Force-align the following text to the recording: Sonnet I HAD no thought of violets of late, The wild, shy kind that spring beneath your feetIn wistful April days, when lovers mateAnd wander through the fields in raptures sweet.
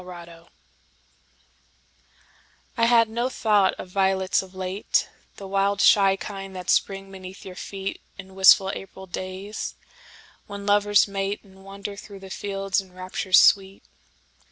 Sonnet 0.03 0.47
I 2.75 2.85
HAD 2.85 3.07
no 3.07 3.29
thought 3.29 3.75
of 3.75 3.89
violets 3.89 4.41
of 4.41 4.55
late, 4.55 5.07
The 5.35 5.47
wild, 5.47 5.79
shy 5.79 6.15
kind 6.15 6.55
that 6.55 6.71
spring 6.71 7.11
beneath 7.11 7.45
your 7.45 7.53
feetIn 7.53 8.33
wistful 8.33 8.71
April 8.71 9.05
days, 9.05 9.75
when 10.47 10.65
lovers 10.65 11.05
mateAnd 11.05 11.53
wander 11.61 11.95
through 11.95 12.21
the 12.21 12.31
fields 12.31 12.81
in 12.81 12.93
raptures 12.93 13.37
sweet. 13.39 13.83